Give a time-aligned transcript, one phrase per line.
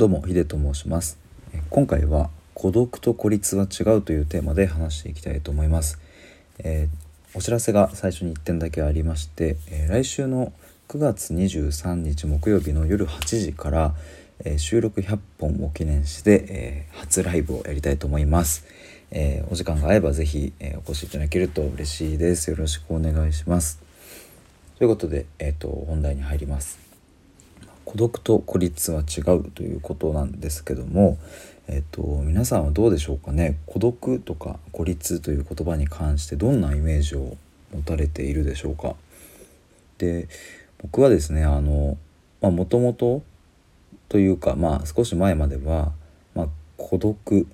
[0.00, 1.18] どうもヒデと申します。
[1.68, 5.98] 今回は孤独と孤立は違うというテーマで話していきたいと思います、
[6.58, 10.54] えー、お知らせが最初に1点だけありまして、えー、来週の
[10.88, 13.94] 9月23日木曜日の夜8時から、
[14.42, 18.64] えー、収録100本を記念して、え初ライブをやりたいと思います、
[19.10, 22.48] えお時間が合えば是非、えお越しいただけると嬉しいです。
[22.48, 23.78] よろしくお願いします。
[24.78, 26.89] ということで、えーと本題に入ります。
[27.90, 31.18] 孤独と孤立は違うということなんですけども、
[31.66, 33.58] えっと、皆さんはどうでしょうかね？
[33.66, 37.36] 孤独とか孤立という言葉に関してどんなイメージを
[37.74, 38.94] 持たれているでしょうか？
[39.98, 40.28] で
[40.78, 41.98] 僕はですねあの
[42.40, 43.22] もともと
[44.08, 45.90] というかまあ少し前までは、
[46.36, 47.48] まあ、孤独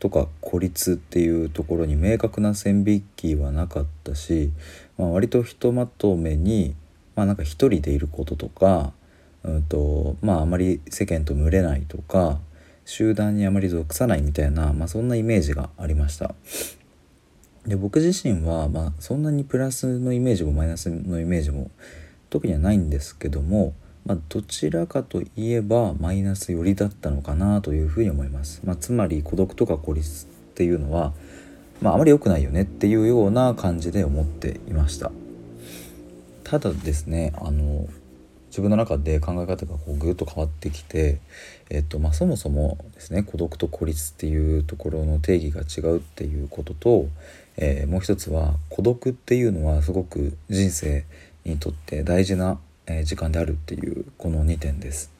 [0.00, 4.50] とか孤立っていうところに明確な線引きはなかったし、
[4.98, 6.74] まあ、割とひとまとめに、
[7.14, 8.92] まあ、なんか一人でいることとか
[9.46, 12.38] うんとまああまり世間と群れないとか
[12.84, 16.34] 集団にあまり属さないみたいな、まあ、そんなイメージがありました。
[17.66, 21.70] で僕自身は、まあ、そんなにプラスのイメージもマイナスのイメージも
[22.30, 23.74] 特にはないんですけども、
[24.04, 28.60] まあ、どちらかといえばマイナス寄りだったのかなというふうに思います。
[28.64, 31.12] まあ、つまり孤独とか孤立っていうのは、
[31.80, 35.10] まあ、あまり良くないよねっていうような感じで思っていました。
[36.44, 37.88] ただですねあの
[38.56, 41.18] 自分の中で考え方がこうぐっと変わってきて、
[41.68, 47.06] えっとまあ、そもそもですね孤独と孤立っていうところの定義が違うっていうことと、
[47.58, 51.04] えー、もう一つは孤独っていうのはすごく人生
[51.44, 52.58] にとって大事な
[53.04, 55.12] 時間であるっていうこの2点です。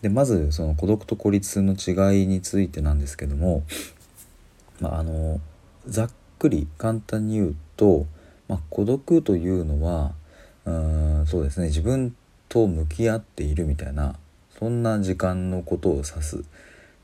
[0.00, 3.62] でまずその孤独と孤立の違いについてなんですけども、
[4.80, 5.38] まあ、あの
[5.86, 8.06] ざっくり簡単に言うと、
[8.48, 10.12] まあ、孤独というのは
[10.64, 12.16] うんそうですね自分
[12.48, 14.16] と向き合っているみたいな
[14.58, 16.44] そんな時間のことを指す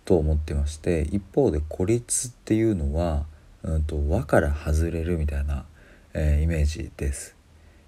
[0.04, 3.24] と思ってまして一方で孤立っていうのは、
[3.62, 5.64] うんと、輪から外れるみたいな、
[6.14, 7.36] えー、イメージです、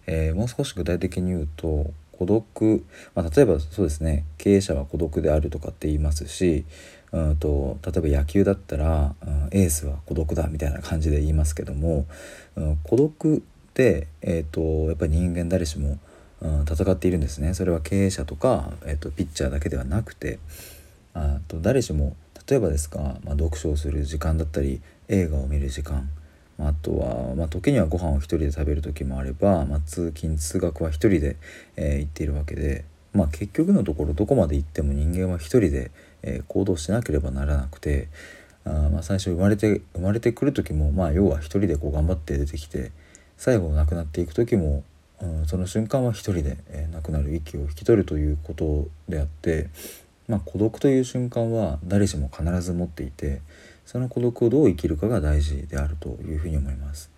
[0.07, 6.65] えー、もう少し具体的に言うと孤独、まあ、例えばそうですね経営者は孤独であるとかって言いますし、
[7.13, 12.07] うんと、例えば野球だったら、うん、エースは孤独だみたいな感じで言いますけども、
[12.57, 13.41] うん、孤独っ
[13.75, 15.99] て、えーとやっぱり人間誰しも
[16.43, 17.55] うん、戦っているんですね。
[17.55, 20.41] それは経営者とか、えっと、ピッチャーだけではなくて
[21.15, 22.17] あと誰しも
[22.49, 26.11] 例えばですが、まあ、読書をする時間だったり映画を見る時間
[26.59, 31.37] あとは、まあ、時にはご飯を一人で食べる時もあれば、まあ、通勤通学は一人で、
[31.77, 35.91] えー、行っているわけで、まあ、結局のところどこまで行っても人間は一人で、
[36.23, 38.09] えー、行動しなければならなくて
[38.65, 42.93] あまあ最初生まれて生まれてくる時も、まあ、要は一人でこう頑張って出てきて
[43.37, 44.85] 最後亡くなっていく時も、
[45.47, 49.69] その瞬間は一人で、えー、亡くなる息を引き取るということであって、
[50.29, 53.41] まあ、孤独という瞬間は誰しも必ず持っていて
[53.87, 57.11] その孤独をどう生きるかが大事であるというふうに思います。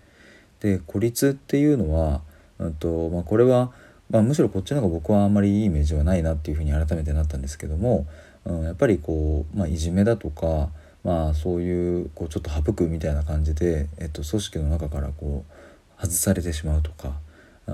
[0.61, 2.23] で孤立っていうのは、
[2.59, 3.73] うんとまあ、これは、
[4.11, 8.07] まあ、むしろこっちの方が僕はあんまりいいイメージはないなっていうふうに改めてなったんですけども、
[8.45, 10.71] うん、やっぱりこう、まあ、いじめだとか、
[11.05, 17.24] まあ、そういうこうちょっと省くみたいな感じで、えっと、組織の中からこう外されてしまうとか。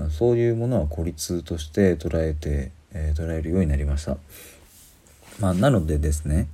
[0.09, 4.17] そういうものは孤立として捉えて、えー、捉えるようになりました。
[5.39, 6.47] まあ、なのでですね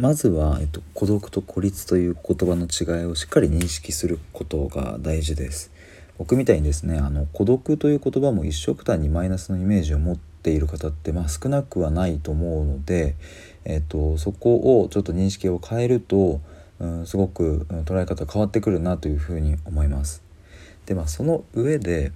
[0.00, 5.72] まずは、えっと、孤独と孤立という言葉の違いをしっかり認識することが大事です。
[6.18, 13.16] 僕みたいにですねあの孤独という言葉も一緒くたにマイナスのイメージを持っている方って、まあ、少なくはないと思うので、
[13.64, 16.40] えっと、そこをちょっと認識を変えると、
[16.78, 20.22] うん、すごく捉え方変わってくるなというふうに思います。
[20.86, 22.12] でまあその上で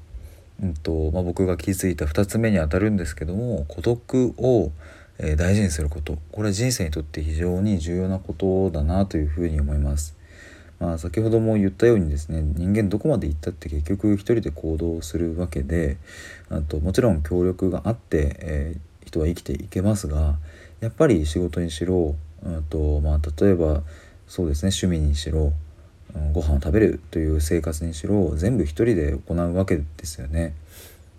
[0.63, 4.71] うんとまあ、僕が気づいた2つ目にあたるんですけども孤独を、
[5.19, 10.17] え、大事にすることこれは人生にとって非常に重要なことだなというふうに思います。
[10.83, 15.97] まあ、先ほども言ったようにですね人間どこまで行ったって結局一人で行動するわけで
[16.51, 20.39] あともちろん協力があって、えー、人は生きていけますが
[20.81, 23.83] やっぱり仕事にしろ、うんとまあ、例えば
[24.27, 25.53] そうですね趣味にしろ
[26.33, 30.55] ご飯を食べるという生活にしろ全部一人で行うわけですよね。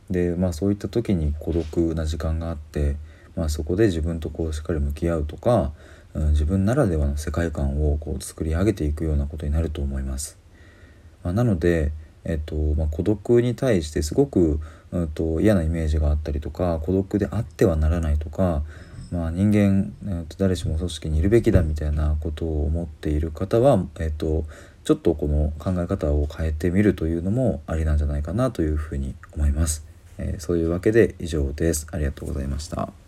[0.09, 2.95] でまあそういった時に孤独な時間があって、
[3.35, 5.71] まあ、そこで自分とこうしっかり向き合うとか、
[6.13, 10.37] うん、自分ならではの世界観をこう作り上げていくようなことになると思います。
[11.23, 11.91] まあ、なので、
[12.25, 14.59] えっとまあ、孤独に対してすごく、
[14.91, 18.63] うんと、嫌なイメージがあったりとか孤独であってはならないとか、
[19.11, 24.45] まあ、人間、えっと、誰しも組織にいるべきだみたいなことを思っている方は、えっと、
[24.83, 29.85] ちょっとこの考え方を変えてみるというのもありなんじゃないかなというふうに思います。
[30.17, 31.87] えー、そういうわけで以上です。
[31.91, 33.02] ありがとうございました。